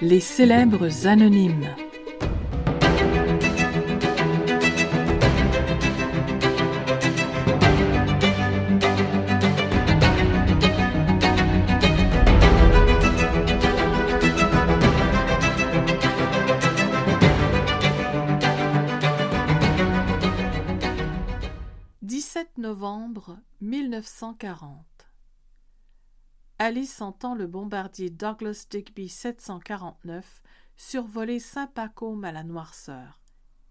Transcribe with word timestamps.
Les 0.00 0.20
célèbres 0.20 1.06
anonymes. 1.06 1.68
novembre 22.62 23.38
1940 23.60 24.91
Alice 26.64 27.00
entend 27.00 27.34
le 27.34 27.48
bombardier 27.48 28.08
Douglas 28.08 28.66
Digby 28.70 29.08
749 29.08 30.44
survoler 30.76 31.40
Saint-Pacôme 31.40 32.22
à 32.22 32.30
la 32.30 32.44
noirceur, 32.44 33.20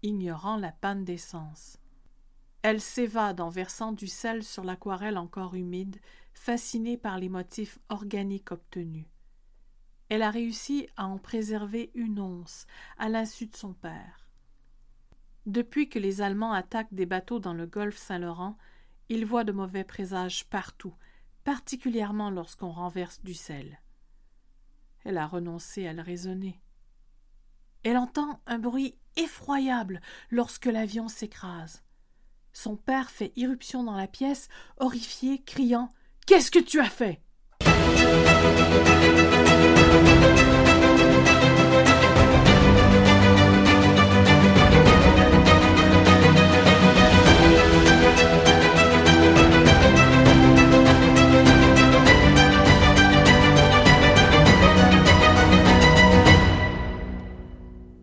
ignorant 0.02 0.58
la 0.58 0.72
panne 0.72 1.02
d'essence. 1.02 1.78
Elle 2.60 2.82
s'évade 2.82 3.40
en 3.40 3.48
versant 3.48 3.92
du 3.92 4.06
sel 4.06 4.42
sur 4.42 4.62
l'aquarelle 4.62 5.16
encore 5.16 5.54
humide, 5.54 6.02
fascinée 6.34 6.98
par 6.98 7.16
les 7.16 7.30
motifs 7.30 7.78
organiques 7.88 8.52
obtenus. 8.52 9.06
Elle 10.10 10.20
a 10.20 10.30
réussi 10.30 10.86
à 10.98 11.06
en 11.06 11.16
préserver 11.16 11.92
une 11.94 12.20
once, 12.20 12.66
à 12.98 13.08
l'insu 13.08 13.46
de 13.46 13.56
son 13.56 13.72
père. 13.72 14.28
Depuis 15.46 15.88
que 15.88 15.98
les 15.98 16.20
Allemands 16.20 16.52
attaquent 16.52 16.92
des 16.92 17.06
bateaux 17.06 17.38
dans 17.38 17.54
le 17.54 17.64
golfe 17.64 17.96
Saint-Laurent, 17.96 18.58
ils 19.08 19.24
voient 19.24 19.44
de 19.44 19.52
mauvais 19.52 19.84
présages 19.84 20.44
partout, 20.50 20.92
particulièrement 21.44 22.30
lorsqu'on 22.30 22.70
renverse 22.70 23.20
du 23.22 23.34
sel. 23.34 23.80
Elle 25.04 25.18
a 25.18 25.26
renoncé 25.26 25.86
à 25.86 25.92
le 25.92 26.02
raisonner. 26.02 26.60
Elle 27.82 27.96
entend 27.96 28.40
un 28.46 28.58
bruit 28.58 28.94
effroyable 29.16 30.00
lorsque 30.30 30.66
l'avion 30.66 31.08
s'écrase. 31.08 31.82
Son 32.52 32.76
père 32.76 33.10
fait 33.10 33.32
irruption 33.36 33.82
dans 33.82 33.96
la 33.96 34.06
pièce, 34.06 34.48
horrifié, 34.78 35.42
criant 35.42 35.92
Qu'est-ce 36.26 36.50
que 36.50 36.60
tu 36.60 36.80
as 36.80 36.90
fait? 36.90 37.20